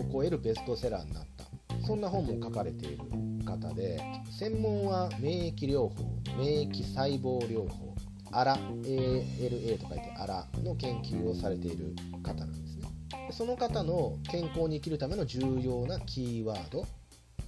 [0.00, 1.44] を超えるベストセラーになった。
[1.84, 2.98] そんな本も書かれている
[3.44, 5.92] 方で専門は免疫療法
[6.38, 7.92] 免疫細胞療法
[8.30, 12.88] アラ ALA と書いてアラの研究をされている方なんですね。
[13.32, 16.86] その方の健康に生きるための重要なキーワード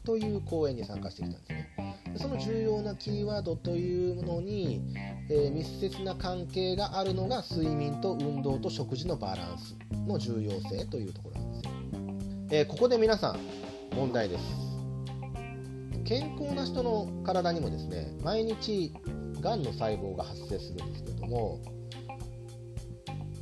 [0.05, 1.71] という講演に参加してきたんですね。
[2.17, 4.83] その重要なキーワードというものに、
[5.31, 11.71] えー密接な関係があるのが睡眠と運動と食事のバランスの重要性というところなんですよ、
[12.51, 13.39] えーここで皆さん
[13.97, 14.45] 問題です。
[16.05, 18.93] 健康な人の体にもですね毎日
[19.41, 21.61] がんの細胞が発生するんですけれども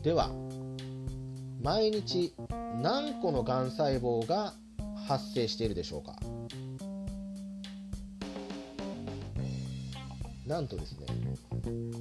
[0.05, 0.31] では
[1.61, 2.35] 毎日
[2.81, 4.55] 何個のがん細胞が
[5.09, 6.15] 発生しているでしょうか？
[10.53, 11.07] なんとですね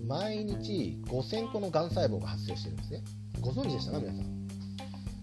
[0.05, 3.01] 毎日5000個のがん細胞が発生してるんですね。
[3.39, 4.47] ご存知でしたか皆さん？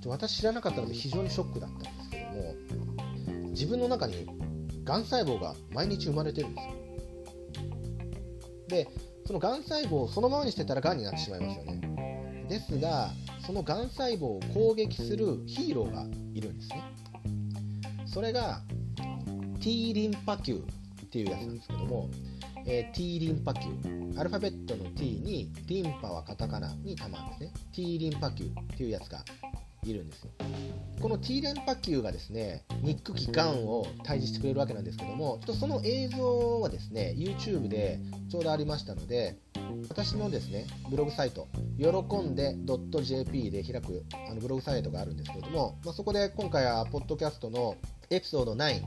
[0.06, 4.26] 私知らなかったので非常にショックだったんですけども自分の中に
[4.84, 6.72] がん細胞が毎日生まれてるんですよ。
[8.68, 8.88] で
[9.26, 12.46] そのがん細胞をそのままにしてたらがんになってしまいますよね。
[12.48, 13.10] ですが
[13.46, 16.82] そのがん細胞を攻撃するヒーローがいるんですね。
[18.06, 18.62] それが
[19.60, 22.08] T リンパ球っていうやつなんですけども、
[22.70, 23.70] えー T リンパ球。
[24.18, 27.52] アルファベットの T にリンパはカタカナに玉ですね。
[27.72, 29.24] T リンパ球っていうやつが
[29.84, 30.30] いるんですよ。
[31.00, 38.00] この T 連波球がですね肉気がんを退治してくれるわけなんですけどもちょっとその映像はですね YouTube で
[38.30, 39.38] ちょうどありましたので
[39.88, 41.46] 私のですねブログサイト
[41.78, 42.56] 喜んで
[43.02, 47.76] .jp で開くあのブログサイトがあるんですけれども、まあ、そこで今回はポッドキャストの
[48.10, 48.82] エピソード9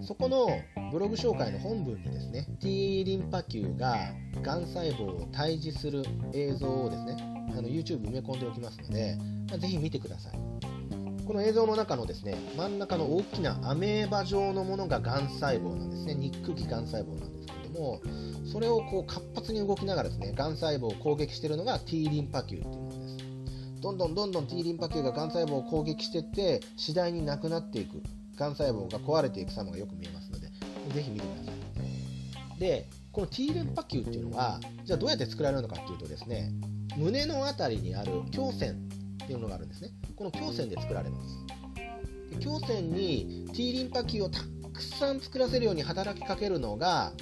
[0.00, 0.48] そこの
[0.90, 3.96] ブログ紹介の本文にですね T リンパ球が
[4.42, 7.16] がん細胞を退治する映像をですね
[7.50, 9.16] あの YouTube 埋め込んでおきますので、
[9.48, 10.32] まあぜひ見てください。
[11.26, 16.14] この映像の中のですね真ん中の大きなアメーバ状のものががん細胞なんですね。
[16.14, 18.00] 肉気がん細胞なんですけれども
[18.50, 23.16] それをこう活発に動きながらですねがん細胞を攻撃しているのが T リンパ球っていうものです。
[23.80, 28.02] どんどんどんどん T リンパ球ががん細胞を攻撃していって次第になくなっていく。
[28.38, 30.46] がん細胞が壊れていく様がよく見えますので
[30.94, 31.50] ぜひ見てくださ
[32.56, 32.60] い。
[32.60, 36.52] でこの T 連波球っていうのはじゃあどうやって作られるのかっていうとですね
[36.96, 38.72] 胸のあたりにある胸腺
[39.24, 39.90] っていうのがあるんですね。
[40.16, 41.36] この胸腺で作られます。
[42.30, 44.40] で胸腺に T リンパ球をた
[44.72, 47.12] くさん作らせるように働きかけるのが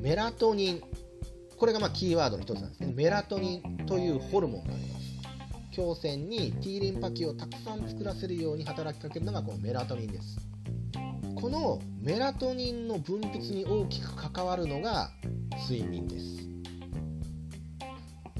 [0.00, 0.82] メラトニン。
[1.56, 2.92] これがまあキーワードの一つなんですね。
[2.94, 5.00] メラトニンというホルモンがあります。
[5.76, 10.49] 胸腺に T リンパ球をたくさん作らせるように働きかけるのがこのメラトニンです。
[11.40, 15.10] このメラトニンの分泌に大きく関わるのが
[15.68, 16.24] 睡眠です、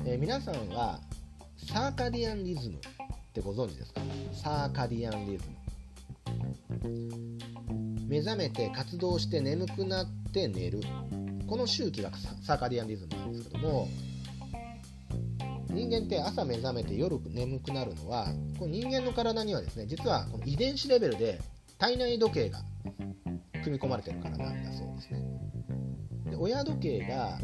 [0.05, 1.01] えー皆さんは
[1.73, 2.79] サーカディアンリズムっ
[3.33, 4.03] てご存知ですか？
[4.35, 5.57] サーカディアンリズム。
[8.07, 10.81] 目覚めて活動して眠くなって寝る。
[11.47, 12.11] この周期が
[12.43, 13.89] サーカディアンリズムなんですけども
[15.69, 18.27] 人間って朝目覚めて夜眠くなるのは
[18.59, 21.41] この人間の体にはですね実はこの遺伝子レベルで
[21.79, 22.61] 体内時計が
[23.63, 25.23] 組み込まれてるからなんだそうですね。
[26.31, 27.39] で親時計が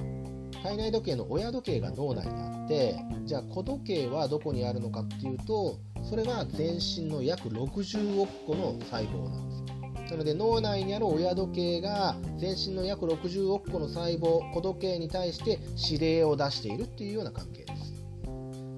[0.62, 9.66] 体内時計の親時計が脳内にあってじゃあ子時計はどこにあるのかっていうとそれは全身の約60億個の細胞なんですよ。
[10.10, 15.58] なので脳内にある親時計が全身の約60億個の細胞子時計に対して
[15.90, 17.96] 指令を出しているっていうような関係です。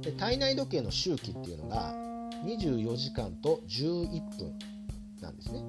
[0.01, 1.95] で体内時計の周期っていうのが
[2.45, 4.59] 24時間と11分
[5.21, 5.63] なんですね。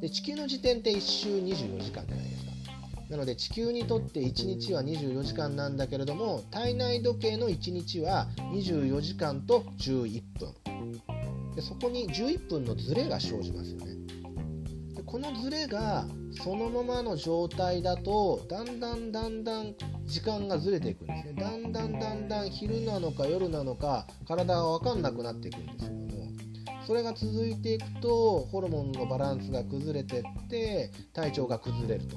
[0.00, 2.52] で地球の時点って1周24時間じゃないですか。
[3.08, 10.54] なので地球にとって1日は24時間なんだけれども体内時計の1日は24時間と11分。
[11.54, 13.96] でそこに11分のズレが生じますよね。
[14.94, 16.06] でこのズレが
[16.42, 21.34] そのままの状態だとだんだんだんだん時間がずれていくんですね。
[21.40, 26.05] だんだんだんだん昼なのか夜なのか体が分かんなくなっていくんですけども
[26.86, 32.16] それが続いていくとホルモンのバランスが崩れてって体調が崩れると。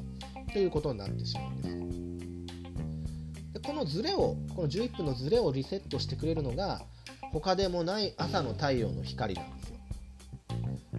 [0.54, 3.54] ということになってしまうんです。
[3.54, 6.82] でこのズレをこの11分のズレをリセットしてくれるのが
[7.32, 9.76] 他でもない朝の太陽の光なんですよ。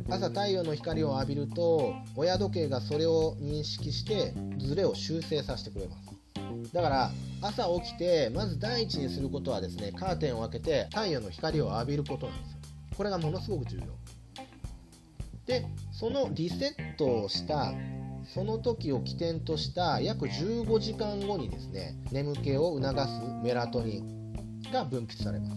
[0.09, 6.73] 朝太陽の光を浴びると親時計がそれを認識してズレを修正させてくれます。
[6.73, 7.11] だから
[7.43, 12.60] 朝起きてまず第一にすることはですねカーテンを開けて太陽の光を浴びることなんですよ。
[13.01, 13.85] これがものすごく重要。
[15.47, 17.73] でそのリセットをした
[18.27, 23.09] その時を起点とした約15時間後にですね眠気を促す
[23.43, 25.53] メラトニンが分泌されます。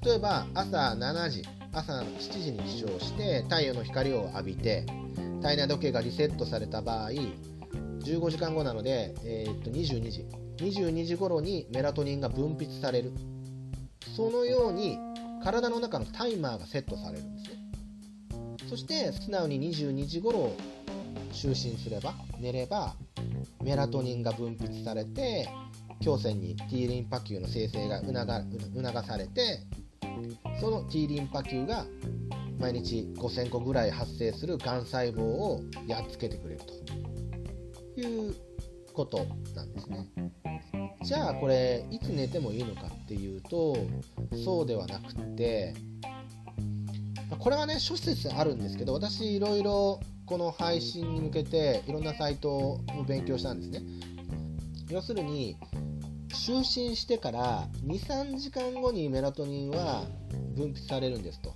[0.00, 4.86] 例えば朝7時朝7時に起床して太陽の光を浴びて
[5.42, 10.24] 体内時計がリセットされた場合15時間後なので、えーっと22時。
[10.58, 13.12] 22時頃にメラトニンが分泌される。
[14.14, 14.98] そのように
[15.38, 17.58] 体の中のタイマーがセットされるんですね。
[18.68, 20.52] そして素直に22時頃
[21.32, 22.94] 就寝すれば寝れば
[23.62, 25.48] メラトニンが分泌されて
[26.04, 28.14] 胸腺に T リンパ球の生成が促
[28.74, 29.62] 促されて
[30.60, 31.86] その T リンパ球が
[32.58, 36.60] 毎日5000個ぐらい発生するがん細胞をやっつけてくれる
[37.96, 38.34] という
[38.98, 40.08] ことなんですね。
[41.04, 43.76] じゃあこれいつ寝てもいいのかっていうと
[44.44, 45.72] そうではなくって
[47.30, 53.82] まあこれはね諸説あるんですけど私いろいろこの配信に向けていろんなサイトを勉強したんですね。
[54.90, 55.56] 要するに
[56.30, 60.02] 就寝してから23時間後にメラトニンは
[60.56, 61.54] 分泌されるんですと。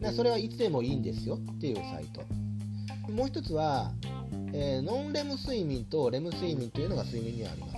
[0.00, 2.22] でそれはいつでもいいんですよっていうサイト。
[3.12, 3.92] もう一つは、
[4.54, 7.74] えーノンレム睡眠とレム睡眠というのが睡眠にはあります。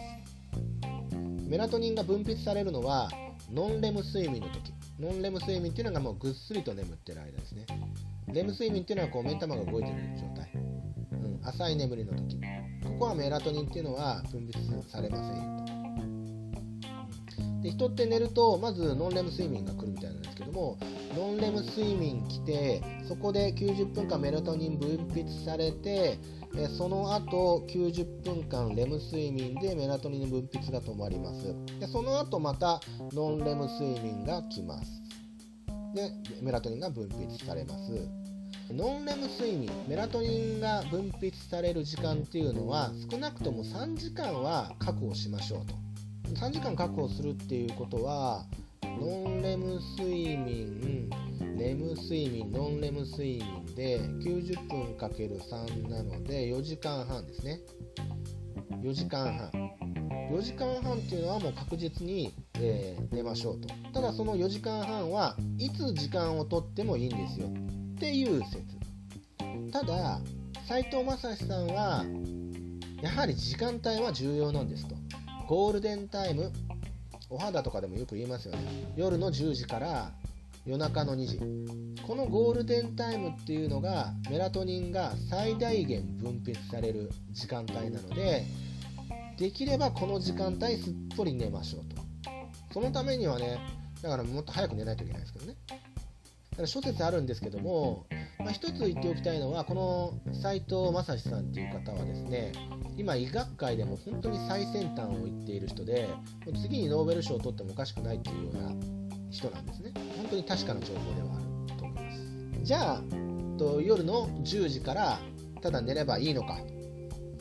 [1.49, 3.11] メラトニンが分泌されるのは
[3.53, 4.73] ノンレム睡眠の時。
[4.99, 7.67] ノンレム睡眠っていうのがもうぐっすりと眠ってる間ですね。
[8.29, 12.41] レム睡眠っていうのはこう目ん玉が動いてる状態、うん、浅い眠りの時。
[12.85, 15.75] ここはメラトニンっていうのは分泌されませんよと。
[17.63, 20.79] で人って寝るとまずノンレム睡眠が来るみたいなんですけども
[21.17, 26.19] ノンレム睡眠来てそこで90分間メラトニン分泌されて
[26.57, 31.55] えその後90分間レム睡眠でメラトニンの分泌が止まります。
[31.81, 32.81] でその後また
[33.13, 35.03] ノンレム睡眠が来ます。
[35.95, 36.13] で
[36.43, 38.09] メラトニンが分泌されます。
[38.73, 45.75] ノンレム睡眠メラトニンが分泌される時間っていうのは少なくとも3時間は確保しましょうと。
[46.35, 48.47] 3時間確保するっていうことは
[49.01, 51.11] ノンレム睡眠。
[51.57, 57.61] レム睡眠ノンレム睡眠で90分 ×3 なので4時間半ですね。
[58.83, 59.51] 4時間半。
[60.31, 63.69] 4時間半っていうのはもう確実に、えー寝ましょうと。
[63.93, 68.63] ただその4時間半はいつ時間をとってもいいんですよっていう説。
[69.71, 70.21] ただ
[70.67, 72.05] 斉藤正史さんは
[73.03, 74.97] やはり時間帯は重要なんですと。
[75.47, 76.51] ゴールデンタイム
[77.35, 78.61] お肌とかでもよく言いますよね。
[78.95, 80.13] 夜の10時から
[80.65, 81.39] 夜中の2時。
[82.07, 88.45] このゴールデンタイムっていうのがメラトニンが最大限分泌される時間帯なので
[89.37, 92.01] できればこの時間帯すっぽり寝ましょうと。
[92.73, 93.59] そのためにはね
[94.01, 95.57] だからもっと早く寝ないといけないですけどね。
[96.67, 98.07] 諸説あるんですけども、
[98.39, 102.53] まあ、一つ言っておきたいのはこの斉藤正史さんっていう方はですね
[102.97, 106.09] 今医学界でも本当に最先端を言っている人で
[106.63, 108.73] 次にノーベル賞を取ってもおかしくないっていうような
[109.31, 109.93] 人なんですね。
[110.17, 112.21] 本当に確かな情報ではあると思います。
[112.63, 113.03] じゃあ
[113.59, 115.19] と夜の10時から
[115.61, 116.59] ただ寝ればいいのか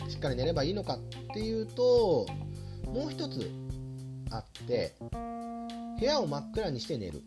[0.10, 1.00] しっかり寝ればいいのかっ
[1.34, 2.26] ていうと
[2.88, 3.52] もう一つ
[4.32, 4.96] あって
[6.00, 7.22] 部屋を真っ暗にして寝る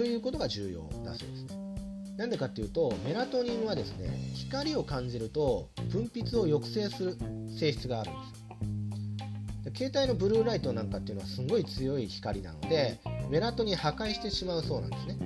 [0.00, 1.44] ということが重要だそうです。
[1.44, 7.18] ねなんでかっていうとメラトニンはですね光を感じると分泌を抑制する
[7.54, 8.90] 性質があるん
[9.62, 9.76] です。
[9.76, 15.18] 携帯のブルーライトなんかっていうのはすごい強い光なのでメラトニン破壊してしまうそうなんですね。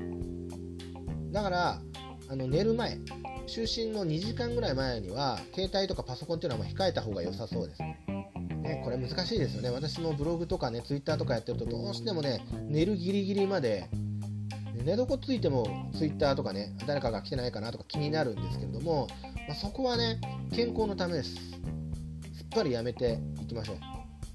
[1.30, 1.80] だから
[2.28, 2.98] あの寝る前
[3.46, 7.80] 就寝の2時間ぐらい前には携帯とかパソコンっていうのはまあ控えた方が良さそうです。
[7.80, 9.70] ね、これ難しいですよね。
[9.70, 13.88] 私もブログとかねツイッターとかやってるとどうしてもね寝るギリギリまで
[14.84, 19.08] 寝床ついてもツイッターとかね誰かが来てないかなとか気になるんですけれども、
[19.48, 20.20] まあ、そこはね
[20.54, 21.34] 健康のためです。
[21.34, 23.76] すっぱりやめていきましょう。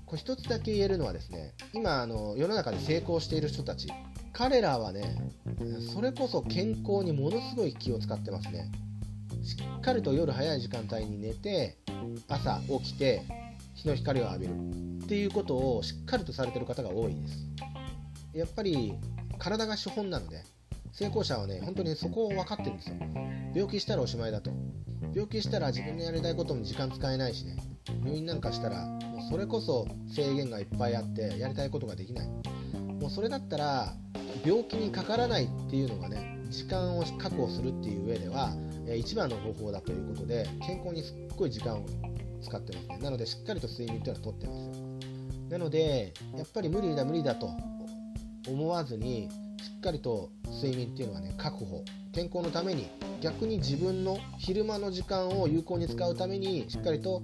[0.08, 3.88] これ一つだけ言えるのはですね今あの世の中で成功している人たち
[4.34, 5.22] 彼らはね
[5.94, 8.72] それこそ健康にものすごい気を使ってますね。
[9.44, 11.78] しっかりと夜早い時間帯に寝て
[12.28, 13.22] 朝起きて
[13.76, 14.54] 日の光を浴びる
[15.04, 17.46] っていうことをしっかりとされてる方が多いです。
[18.34, 18.96] やっぱり
[19.40, 20.44] 体が資本なので
[20.92, 22.96] 成功者はね本当にそこを分かってるんですよ。
[23.56, 24.52] 病気したらおしまいだと。
[25.14, 27.58] 病気したら自分のやりたいことも時間使えないしね。
[28.04, 32.28] 入院なんかしたらもうそれこそ制限がいっぱいあってやりたいことができない。
[33.00, 33.96] もうそれだったら
[34.46, 38.54] 病気にかからないっていうのがね時間を確保するっていう上では
[38.96, 41.86] 一番の方法だということで健康にすっごい時間を
[42.42, 42.98] 使ってますね。
[43.00, 44.80] なのでしっかりと睡眠っていうのはとってます。
[44.80, 44.90] よ
[45.50, 47.50] なのでやっぱり無理だ無理だと
[48.50, 49.30] 思わずに
[49.62, 50.30] しっかりと
[50.62, 51.84] 睡眠っていうのはね確保。
[52.12, 52.88] 健康のために
[53.22, 57.22] 逆に自分の昼間の時間を有効に使うためにしっかりと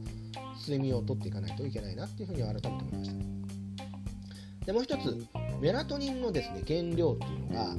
[0.62, 4.66] 睡眠をとっていかないといけないなっていうふうに改めて思いました。
[4.66, 5.26] でもう一つ
[5.60, 7.76] メラトニンのですね原料っていうのが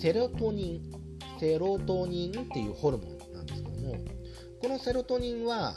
[0.00, 1.06] セロトニン。
[1.38, 3.96] セロトニンっていうホルモンなんですけども
[4.62, 5.74] このセロトニンは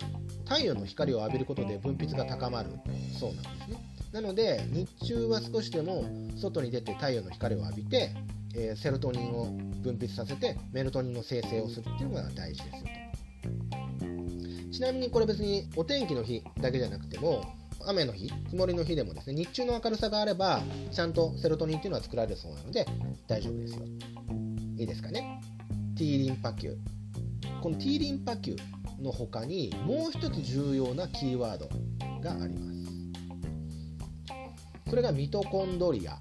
[0.48, 2.70] 太陽の光を浴びることで分泌が高まる
[3.20, 3.59] そうなんです。
[4.12, 6.06] なので日中は少しでも
[6.38, 8.12] 外に出て太陽の光を浴びて、
[8.56, 9.46] えー、セロトニンを
[9.84, 14.72] 分泌させてメルトニンの生成をするっていうのが大事ですよと。
[14.72, 17.44] ちなみにこれ別にお天気の日だけじゃなくても
[17.86, 22.86] 雨の日曇りの日でもですね日中の明るさがあればちゃんとセロトニンっていうのは作られるそうなので
[23.28, 23.86] 大丈夫ですよ。
[24.78, 25.42] いいですかね
[25.98, 26.78] ？T リンパ球
[27.62, 28.56] この T リンパ球
[29.02, 31.68] の他にもう一つ重要なキーワード
[32.22, 32.69] があります。
[34.90, 36.18] それがミトコンドリア。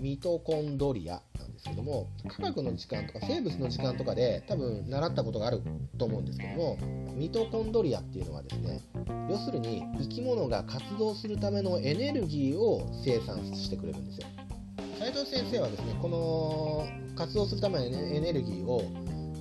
[0.00, 5.60] ミトコンドリアなんですけども科学の時間とか生物の時間とかで多分習ったことがある
[5.98, 6.78] と思うんですけども
[7.16, 8.80] ミトコンドリアっていうのはですね
[9.28, 14.28] 要するに生き物が活動するためのエネルギーを生産してくれるんですよ。
[15.00, 18.82] 斉藤先生はですねこの活動するためのエネルギーを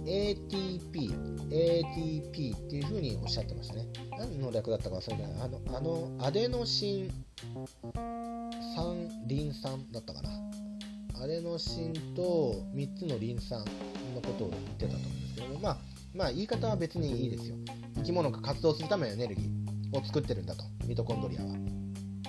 [0.06, 3.86] ATP ATP っていうふうにおっしゃってましたね。
[4.18, 7.26] 何の略だったか忘れてないあのあのアデノシン
[8.78, 10.30] 酸リン酸だったかな。
[11.24, 13.60] アデノシンと3つのリン酸
[14.14, 15.78] のことを言ってたと思うんですけどもまあ
[16.14, 17.56] まあ言い方は別にいいですよ。
[17.96, 20.64] 生き物が活動するためのエネルギーを作ってるんだと。
[20.86, 21.48] ミトコンドリアは。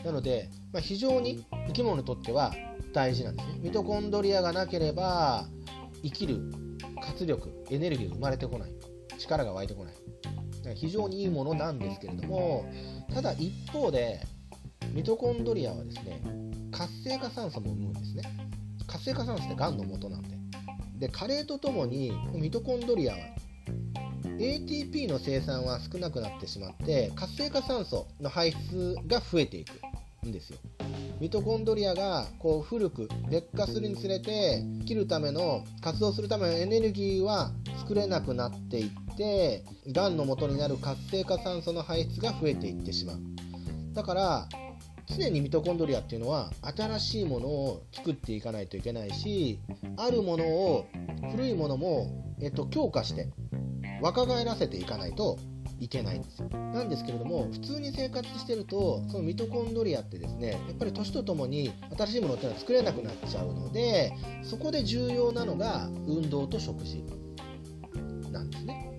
[0.07, 2.55] なので、まあ、非常に生き物にとっては
[2.95, 3.59] 大事なんですね。
[3.59, 5.47] ミトコンドリアがなければ
[6.03, 6.41] 生きる
[7.03, 8.73] 活力エネルギーが生まれてこない。
[9.19, 9.95] 力が湧いてこない。
[10.75, 12.67] 非常にいいものなんですけれども
[13.15, 14.21] ただ一方で
[14.93, 16.21] ミトコンドリアはですね
[16.71, 18.23] 活性化酸素も生むんですね。
[18.87, 20.29] 活性化酸素ってがんの元なんで。
[20.99, 23.19] で加齢とともにミトコンドリアは
[24.39, 29.73] ATP の生産は少なくなってしまって活性化酸素の排出が増えていく
[30.27, 30.59] んですよ。
[31.21, 43.19] ミトコンドリアがこう古く劣化するにつれて生きるための活動するためのエネルギーは作れなくなっていってがんの元になる活性化酸素の排出が増えていってしまう。
[43.95, 44.49] だから
[45.17, 49.59] 常にミトコンドリアっていうのは新しいものを作っていかないといけないし
[49.97, 50.87] あるものを
[51.33, 53.29] 古いものも、えっと、強化して
[54.01, 55.39] 若返らせていかないと
[55.81, 56.49] いけないんですよ。
[56.49, 67.05] なんですけれども普通に生活してるとそのミトコンドリアってですねやっぱり年とともに新しいものっていうのは作れなくなっちゃうのでそこで重要なのが運動と食事。
[68.33, 68.91] なんですね。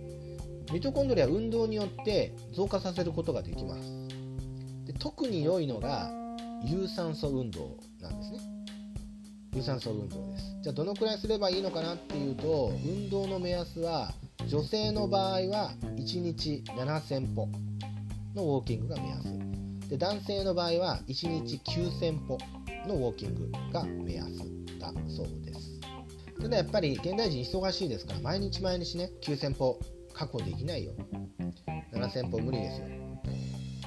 [0.72, 3.99] ミトコンドリア運動によって増加させることができます。
[5.00, 6.12] 特に良いのが
[6.64, 8.40] 有酸素運動なんですね。
[9.56, 10.58] 有酸素運動です。
[10.62, 14.14] じゃあどのくらいすればいいのかなっていうと運動の目安は
[14.48, 17.48] 女性の場合は1日7000歩
[18.36, 19.90] のウォーキングが目安。
[19.90, 22.38] で男性の場合は1日9000歩
[22.86, 24.30] のウォーキングが目安
[24.80, 25.80] だそうです。
[26.42, 29.80] ただやっぱり現代人忙しいですから毎日毎日ね9000歩
[30.14, 30.92] 確保できないよ。
[31.94, 32.88] 7000歩無理ですよ。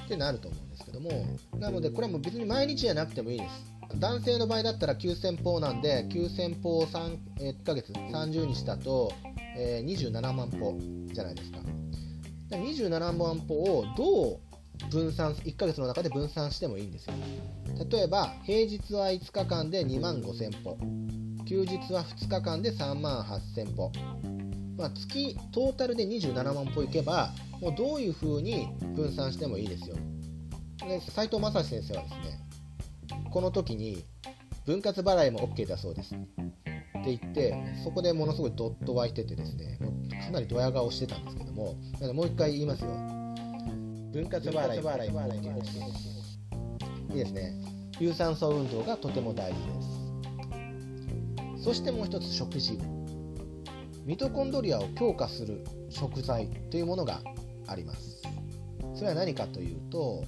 [0.04, 0.71] ってなると思う。
[0.71, 1.26] んけども
[1.58, 3.98] なのでこれはもう別に毎日じゃなくてもいいです。
[3.98, 9.12] 男性の場合だったら9000歩なんで9000歩を3、え1ヶ月30日だと、
[9.56, 10.78] えー27万歩
[11.12, 11.58] じゃないですか。
[12.48, 14.40] で27万歩をど
[14.88, 17.14] う分散1ヶ月の中で分散してもいいんですよ。
[17.90, 20.78] 例えば平日は5日間で2万5000歩。
[21.44, 23.92] 休日は2日間で3万8000歩。
[24.78, 27.30] まあ、月トータルで27万歩いけば
[27.60, 29.96] もうどういう風に分散してもいいですよ。
[30.88, 32.40] で斉藤正史先生はですね
[33.30, 34.04] この時に
[34.66, 36.14] 分割払いも OK だそうです。
[36.14, 36.18] っ
[37.04, 39.78] て言ってそこでものすごいドッと湧いててですね
[40.24, 42.90] かなりドヤ顔してたんですけどもなのでもう一回言いますよ。
[44.12, 45.78] 分割払いも OK です。
[47.10, 47.54] いいですね。
[47.98, 49.82] 有酸素運動がとても大事で
[51.58, 51.64] す。
[51.64, 52.78] そしてもう一つ食事。
[54.04, 57.20] ミトコンドリアを強化する食材というものが
[57.68, 58.11] あります
[58.94, 60.24] それは何かというと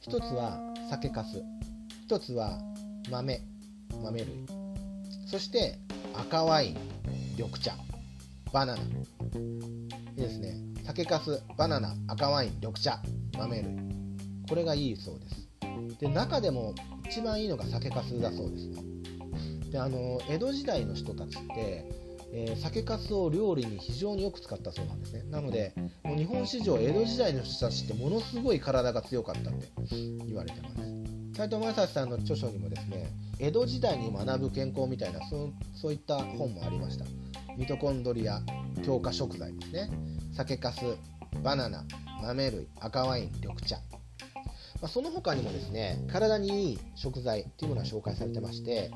[0.00, 1.24] 一つは酒粕
[2.04, 2.58] 一つは
[3.10, 3.40] 豆
[4.02, 4.46] 豆類
[5.26, 5.78] そして
[6.14, 6.76] 赤ワイン
[7.36, 7.72] 緑茶
[8.52, 8.82] バナナ。
[8.82, 8.84] い
[10.14, 10.54] いですね。
[10.84, 13.00] 酒粕バナナ赤ワイン緑茶
[13.38, 13.64] 豆類。
[14.46, 16.00] これがいいそうです。
[16.00, 16.74] で中でも
[17.08, 18.82] 一番いいのが酒粕だそうですね。
[19.70, 21.86] であの江戸時代の人たちって
[22.32, 25.22] えー酒粕を料理に非常によく使ったそうなんですね。
[25.30, 29.68] なのでもう日本史上江戸時代の人たちってものすごい体が強かったって
[30.26, 30.76] 言われてます。
[31.36, 37.04] 斉藤正史さんの著書にもですね江戸時代に学ぶ健康みたいなそうそういった本もありました。
[37.56, 38.40] ミトコンドリア
[38.82, 39.90] 強化食材ですね。
[40.34, 40.96] 酒粕
[41.42, 41.84] バナナ
[42.22, 43.76] 豆類赤ワイン緑茶。
[44.80, 48.90] まあその他にもですね体にいい食材というものが紹介されてまして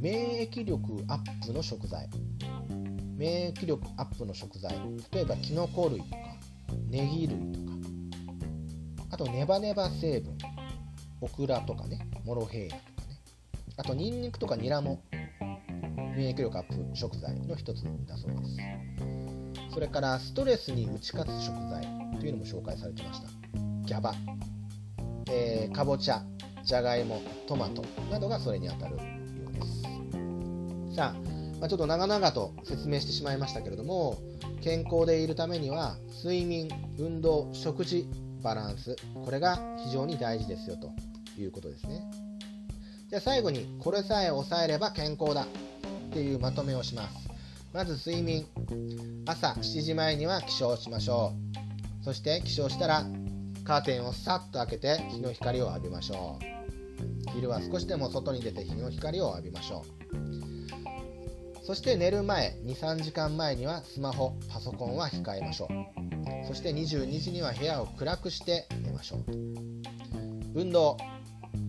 [0.00, 2.08] 免疫力アップの食材
[3.24, 4.78] 免疫力アップの食材。
[5.10, 6.16] 例えばキノコ類とか
[6.90, 10.36] ネギ類とかあとネバネバ成分。
[11.22, 13.20] オクラとかねモロヘイヤとかね。
[13.78, 15.02] あとニンニクとかニラも
[16.14, 19.72] 免疫力アップ食材の一つだそうです。
[19.72, 21.80] それからストレスに打ち勝つ食材
[22.20, 23.28] というのも紹介されてました。
[23.86, 24.12] ギャバ、
[25.30, 26.22] えーかぼちゃ
[26.62, 29.02] じゃがいもトマトなどがそれにあたるよ
[29.48, 29.82] うです。
[30.94, 34.18] さあまあ、ちょっと長々と説明してしまいましたけれども
[34.62, 38.06] 健康でいるためには睡眠運動食事
[38.42, 40.92] バランスこれが非常に大事ですよと
[41.40, 42.02] いうことですね。
[43.08, 45.46] じゃあ最後にこれさえ抑えれば健康だっ
[46.12, 47.28] ていうまとめをします。
[47.72, 48.46] まず睡眠。
[49.26, 51.32] 朝7時前には起床しましょ
[52.02, 52.04] う。
[52.04, 53.04] そして起床したら
[53.64, 56.38] カーテンをさっと開けて日の光を浴びましょ
[57.28, 57.30] う。
[57.32, 60.53] 昼は少しでも外に出て日の光を浴びましょう。
[61.64, 66.46] そして寝る前23時間前にはスマホパソコンは控えましょう。
[66.46, 69.24] そして22時には部屋を暗くして寝ましょう。
[70.54, 70.98] 運動。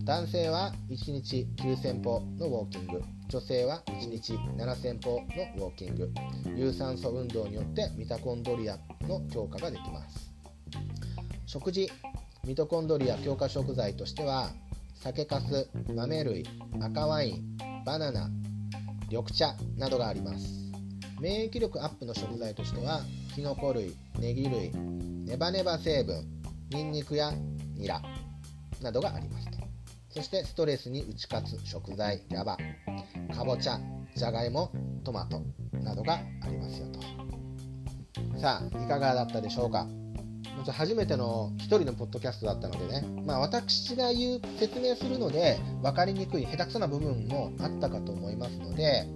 [0.04, 3.02] 男性は1日9000歩のウォーキング。
[3.28, 5.22] 女性は1日7000歩
[5.56, 6.12] のウォーキング。
[6.54, 8.78] 有酸素運動によってミトコンドリア
[9.08, 10.30] の強化ができます。
[11.46, 11.90] 食事。
[12.44, 14.50] ミトコンドリア強化食材としては
[14.94, 16.44] 酒粕豆類
[16.82, 18.28] 赤ワインバナナ
[19.08, 20.66] 緑茶などがあります。
[21.20, 23.00] 免疫力アップの食材としては
[23.34, 24.70] キノコ類ネギ類
[25.24, 26.24] ネバネバ成分
[26.70, 27.32] ニンニクや
[27.74, 28.02] ニラ
[28.82, 29.58] などがありますと
[30.10, 32.58] そしてストレスに打ち勝つ食材ギャバ
[33.34, 33.78] かぼちゃ
[34.14, 34.70] じゃがいも
[35.04, 35.40] トマト
[35.72, 37.00] などがありますよと。
[38.38, 39.86] さあいかがだったでしょうか？
[40.72, 49.06] 初めての一人のポッドキャストだったのでね、まあ、私が言う説明するので分かりにくい下手くそな部分もあったかと思いますので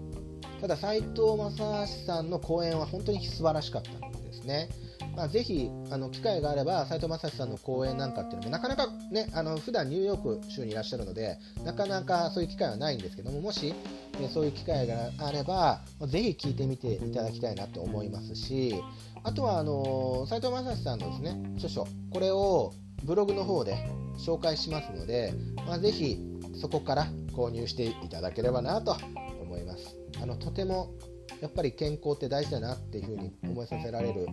[0.61, 4.69] ただ斉藤正史さんの講演は本当に素晴らしかったのですね、
[5.17, 13.75] まあ、ぜひあの機会があれば斉藤正史さんの講演なんかっていうのもなかなかねあの普段ニューヨーク州にいらっしゃるのでなかなかそういう機会はないんですけどももし、
[14.21, 18.75] ね、そういう機会があればぜひ聞いてみていただきたいなと思いますし
[19.23, 22.73] あとはあの斉藤正史さんのですね著書これを
[23.05, 25.33] ブログの方で紹介しますので、
[25.67, 26.19] まあ、ぜひ
[26.61, 28.97] そこから購入していただければなと
[29.41, 29.97] 思います。
[30.23, 30.93] あのとても
[31.41, 34.27] やっぱり健康って大事だなっていうふうに思いさせられる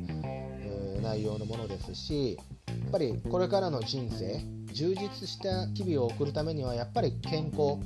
[1.01, 4.41] 内容のものですしやっぱりこれからの人生
[4.73, 7.77] 充実した日々を送るためにはやっぱり健康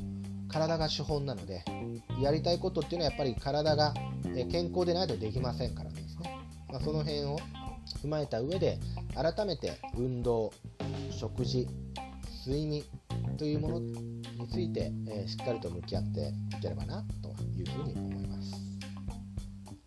[0.50, 1.64] 体が資本なので
[2.20, 3.94] やりたいことっていうのはやっぱり体が
[4.52, 6.01] 健康でないとできませんからね、
[6.72, 7.38] まあ、その辺を
[8.04, 8.80] 踏まえた上で
[9.14, 10.54] 改めて運動
[11.12, 11.68] 食事
[12.46, 12.84] 睡眠
[13.38, 18.54] というものについて、えーしっかりと向き合っていければなというふうに思います。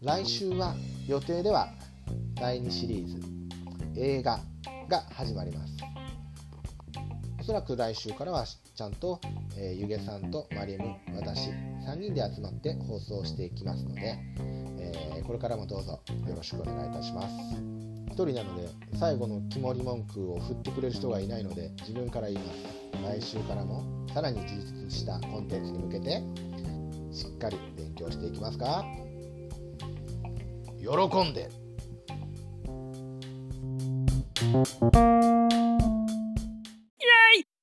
[0.03, 0.75] 来週は
[1.09, 1.69] 予定では
[2.35, 3.21] 第2シリーズ
[3.97, 4.39] 映画
[4.89, 5.74] が始まります。
[7.45, 9.21] おそらく来週からはちゃんと、
[9.59, 14.19] えーゆげさんとマリム私3人で集まって放送していきますので、
[14.79, 17.35] えーこれからもどうぞよろしくお願いいたします。
[18.07, 18.67] 一人なので
[18.99, 23.21] 最後の肝り文句を振ってくれる人がいないので自分から言います。
[23.21, 23.85] 来週からも
[24.15, 26.23] さらに充実したコンテンツに向けて
[27.13, 28.87] しっかり勉強していきますか。
[30.81, 31.51] 喜んで。